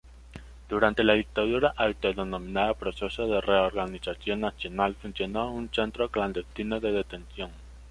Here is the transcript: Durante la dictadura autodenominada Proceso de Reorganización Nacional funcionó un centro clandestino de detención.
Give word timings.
Durante 0.67 1.03
la 1.03 1.13
dictadura 1.13 1.75
autodenominada 1.77 2.73
Proceso 2.73 3.27
de 3.27 3.39
Reorganización 3.39 4.39
Nacional 4.41 4.95
funcionó 4.95 5.51
un 5.51 5.69
centro 5.71 6.09
clandestino 6.09 6.79
de 6.79 6.91
detención. 6.91 7.51